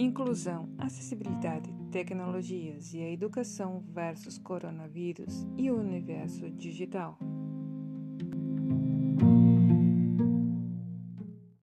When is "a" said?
3.02-3.12